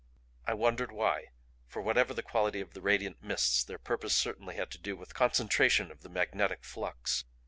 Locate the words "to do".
4.71-4.97